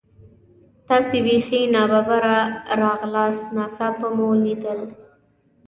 تاسې 0.87 1.17
بیخي 1.25 1.61
نا 1.73 1.83
ببره 1.91 2.39
راغلاست، 2.81 3.45
ناڅاپه 3.57 4.07
مو 4.15 4.27
لیدل. 4.43 4.81